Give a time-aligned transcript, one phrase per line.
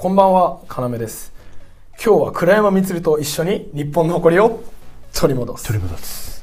[0.00, 1.30] こんばんは、かなめです。
[2.02, 4.62] 今日は倉山光と一緒に日本の誇りを
[5.12, 5.66] 取り戻す。
[5.66, 6.42] 取り戻す。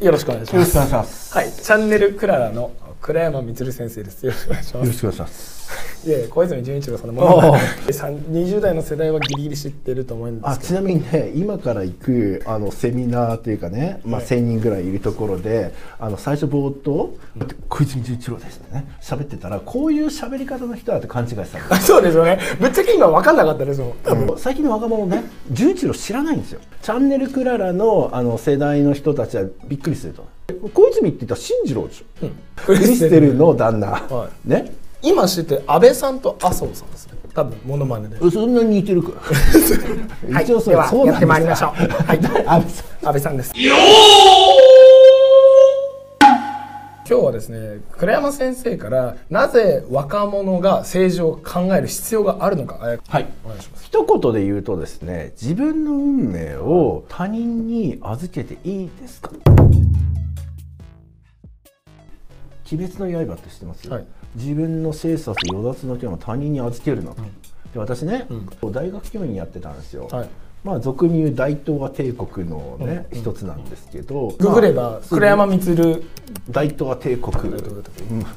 [0.00, 0.56] よろしくお願いします。
[0.56, 1.32] よろしくお願いします。
[1.32, 4.26] はい、チャンネルクララの倉山光先生です。
[4.26, 4.86] よろしくお願いします。
[4.86, 5.95] よろしくお願いします。
[6.06, 7.36] いやいや小泉純一郎さんのもの。
[7.50, 10.52] まね さん20代の世代はギリギリ知ってると思うんですけど。
[10.52, 14.26] あちなみにね今から行くあのセミナーというかね、まあ、はい。
[14.26, 17.14] 1,000人ぐらいいるところであの最初冒頭
[17.68, 18.86] 「小泉純一郎です」ってね。
[19.02, 22.38] 喋ってたらこういう喋り方の人だって勘違いされあ そうですよね。
[22.60, 23.90] ぶっちゃけ今分かんなかったですもん。
[24.04, 24.38] 多た、分。
[24.38, 26.60] 最近の若者ね純一郎知らないんですよ。
[26.82, 30.24] チャンネルクララのあの世代の人たちはびっくりすると。
[30.72, 37.12] 小泉って言ったら進次郎でしょ、ククリステルの旦那、はね今知って安倍さんと麻生さんですね。
[37.34, 38.18] 多分モノマネで。
[38.30, 39.12] そんなに似てるか。
[40.32, 41.70] はい、一応そではれそうやってまいりましょう。
[42.04, 42.86] はい、 安倍さん。
[43.08, 43.52] 安倍さんです。
[47.08, 52.74] 今日はですね倉山先生からなぜ若者が政治を考える必要があるのか。
[52.78, 52.98] はい。
[53.44, 53.84] お願いします。
[53.84, 59.30] 一言で言うとですね自分の運命を他人に預けていいですか？
[62.70, 64.04] 鬼滅の刃って知ってます、はい。
[64.34, 67.22] 自分の生殺与奪の件を他人に預けるなと、
[67.72, 68.26] で私ね、
[68.62, 70.28] 大学教員やってたんですよ、はい。
[70.66, 74.34] まあ俗に言う大東亜帝国のね、一つなんですけど。
[74.38, 76.04] ググればまあ倉山光
[76.50, 77.54] 大東亜帝国、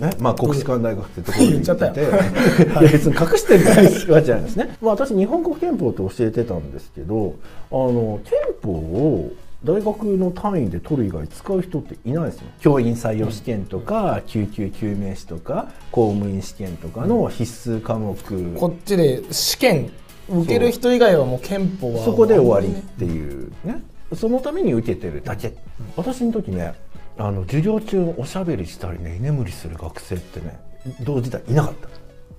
[0.00, 1.92] ね、まあ国士舘大学ってところに 言っちゃったよ。
[1.92, 2.00] て。
[2.80, 2.84] い。
[2.84, 4.76] や別に隠してるわけじゃないですね。
[4.80, 7.34] まあ私日本国憲法って教えてたんですけど、
[7.70, 9.30] あの憲法を
[9.64, 12.44] 大学の単位で取る以外使う人っていないですよ。
[12.60, 18.14] 教員採用試験とか、救急救命士とか、公務員試験とかの必須科目。
[18.58, 19.90] こっちで試験
[20.28, 22.04] 受ける人以外はもう憲法は。
[22.04, 23.82] そこで終わりっていうね。
[24.14, 25.54] そのために受けてるだけ、
[25.96, 26.74] 私の時ね
[27.18, 30.60] あの授業中おしゃべりしたりね居眠りする学生ってね
[31.00, 31.88] 同時代いなかった。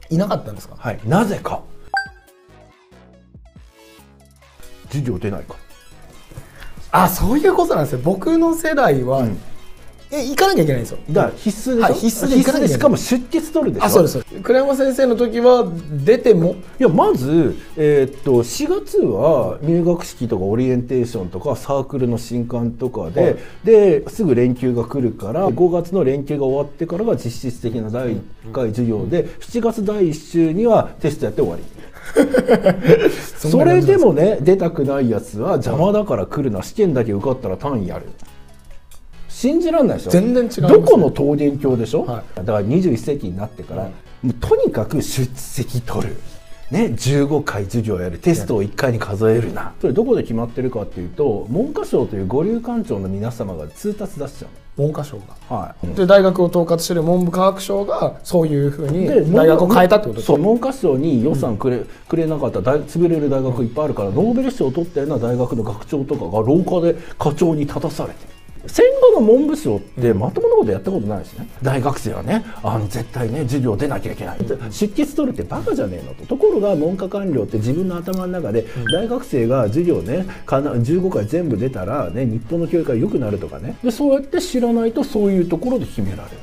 [0.10, 0.76] いなかったんですか？
[0.78, 1.00] はい。
[1.06, 1.64] なぜか。
[4.90, 5.56] 授業出ないか
[7.04, 8.00] あそういうことなんですよ。
[8.04, 9.38] 僕の世代は、うん。
[10.12, 11.00] え行かなきゃいけないんですよ。
[11.10, 13.86] らだから必須でしょ、はい必須でしかも出欠取るでしょ？
[13.86, 15.68] あそうです倉山先生の時は
[16.06, 16.56] 出ても？
[16.80, 23.38] いやまず、えーっと4月は入学式とかオリエンテーションとかサークルの新刊とかで、はい。
[23.64, 28.22] ですぐ連休が来るから5月の連休が終わってからが実質的な第1
[28.54, 31.64] 回授業で7月第1週にはテストやって終わり。
[33.38, 38.06] それでもね出たくないやつは邪魔だから来るな試験だけ受かったら単位やる。
[39.28, 40.12] 信じらんないでしょ？
[40.12, 43.90] 全然違いますどこの東電教でしょ、はだから21世紀になってから、も
[44.30, 46.16] うとにかく出席取る。
[46.72, 49.74] ね、15回授業やるテストを1回に数えるな。
[49.80, 55.56] それどこで決まってるかっていうと文科省という五流官庁の皆様が通達出しちゃ文科省が。
[55.56, 68.26] はい、で大学を統括してる文部科学省がそういうふうにで大学を変えたってことですそう文科省に予算くれ,、くれなかった大潰れる大学いっぱいあるから、ノーベル賞を取ったような大学の学長とかが廊下で課長に立たされて。
[68.28, 68.35] る
[68.68, 74.40] 戦後の文部省ってまともなことやったことないですね、大学生はねあの絶対ね授業出なきゃいけない、
[74.72, 76.26] 出欠取るってバカじゃねえのと。
[76.26, 83.78] ところが文科官僚って自分の頭の中で、大学生が授業ねかな15回全部出たら、ね、日本の教育が良くなるとかね。
[83.84, 86.38] でそうやって知らないとそういうところで決められる。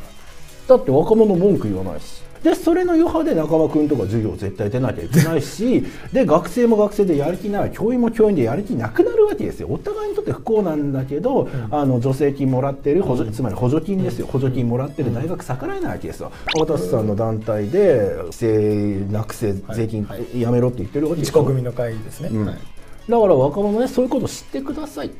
[0.69, 9.69] だって若者文句言わないしでそれの余波で中間君とか授業絶対出なきゃいけないしで学生も学生でやる気ない教員も教員でやる気なくなるわけですよ。
[9.71, 14.27] お互いにとって不幸なんだけど、あの助成金もらってる補助つまり補助金ですよ。
[14.27, 16.33] 補助金もらってる大学逆らえないわけですよ。
[16.59, 20.41] 渡瀬さんの団体で不正なくせ税金はい。
[20.41, 22.47] やめろって言ってるわけですよ一国民の会ですね、うん。
[22.47, 22.59] はい
[23.09, 25.11] だから若者ねそういうことを知ってください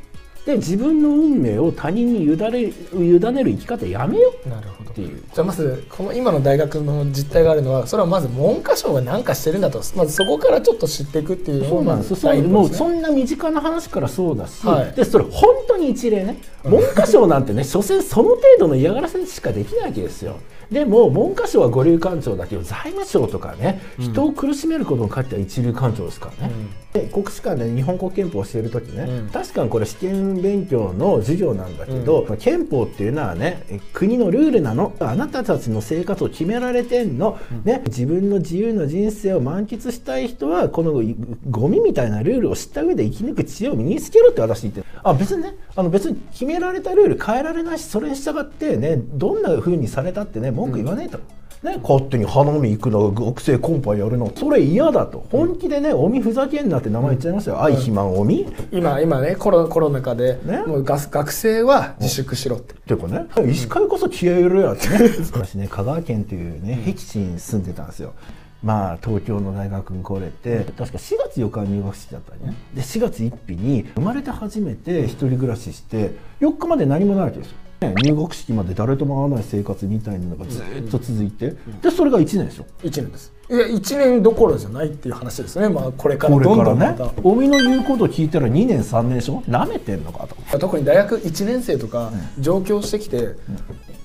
[0.47, 4.49] で自分の運命を他人に委ねる委ねる生き方やめよう。
[4.49, 4.91] なるほど。
[4.91, 9.81] っていうじゃあまずこの今の大学の実態があるのはそれはまず文科省が何かしてるんだと。
[9.95, 12.11] まずそこからちょっと知っていくっていうのそうなんです。
[12.11, 12.17] よ。
[12.17, 14.93] そうもうそんな身近な話からそうだし、はい。
[14.93, 16.39] でそれ本当に一例ね。
[16.69, 20.37] 文科省なんてね、所詮その程度の嫌がらせしかできないわけですよ。
[20.71, 26.55] でも文科省は五流官庁だけど財務省とかね、人を苦しめることに関しては一流官庁ですからね。
[26.93, 29.29] で国士舘で日本国憲法を教える時ね、うん。
[29.29, 34.93] 確かにこれ試験勉強の授業なんだけど、憲法っていうのはねえ国のルールなの。
[35.01, 41.03] あなたたちの生活を決められてんの、ね、自分の自由な人生を満喫したい人はこの
[41.51, 44.87] ゴミみたいなルールを知った上で生き抜く知恵を身につけろって私言ってる。
[45.03, 51.19] あ別にねあの別に決められたルール変えられないしそれに従ってねどんな風にされたってね文句言わねえと。
[51.63, 54.33] ね、勝手に花見行くの学生コンパやるの。
[54.35, 55.25] それ嫌だと。
[55.31, 58.43] 本気でねおみふざけんなって名前言っちゃいましたよ、愛肥満おみ。
[58.43, 60.65] っ今今ねコロコロナ禍で、ね。
[60.67, 64.99] もう学学生は自粛しろって、ていうかね医師会こそ気合い入れろやってね。
[65.33, 68.13] 私ね香川県というね僻地に住んでたんですよ
[68.63, 77.57] まあ東京の大学に来れて確か4月4日入学式だったねで4月1日に生まれて初めて一人暮らしして4日まで何もないわけですよ。
[77.81, 83.33] ね入学式まで誰とも会わない生活みたいなのがずっと続いてでそれが1年でしょ1年です。
[83.51, 85.69] いや1年どころじゃないっていう話ですね。
[85.69, 86.97] まあこれからどんからね。
[86.97, 87.29] どんまた。
[87.29, 89.43] 尾身の言うこと聞いたら2年3年でしょ。
[89.49, 90.59] なめてんのかと。
[90.59, 93.35] 特に大学1年生とか上京してきて、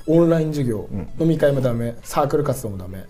[0.08, 0.90] オンライン授業、
[1.20, 3.06] 飲み会もダメサークル活動もダメ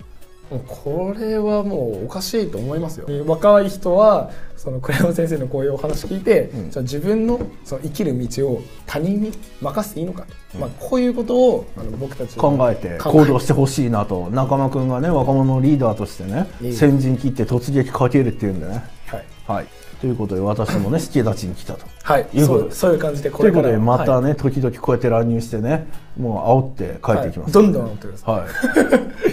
[0.50, 3.08] もうこれはもうおかしいと思いますよ。
[3.26, 14.30] 若い人はその栗山先生のこういうお話聞いて、じゃあ自分のその生きる道を他人に任せていいのかと、まあ、こういうことをあの僕たち考えて行動してほしいなと。
[14.30, 18.84] 中間君がね若者のリーダーとしてね先陣切って突撃かけるっていうんでね。
[19.08, 19.68] はい、はい。
[20.00, 21.86] ということで私もね助太刀に来たと。
[22.04, 23.70] はい、いうことそうそういう感じでことれから。
[23.70, 27.66] いうことでまたはいね、時々こうやって乱入してねもう煽って帰っていきます、はい。
[27.66, 28.36] どんどん煽ってください。
[28.36, 28.48] はい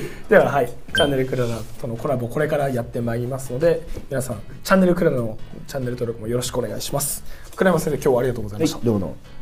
[0.35, 0.67] でははい。
[0.67, 5.39] チャンネルクララとのコラボこれからやってまいりますので皆さんチャンネルクララの
[5.69, 7.23] チャンネル登録もよろしくお願いします。
[7.55, 9.34] 倉山先生今日はありがとうございました、どうもどうも。